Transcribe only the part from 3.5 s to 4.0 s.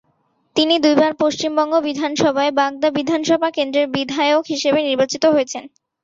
কেন্দ্রের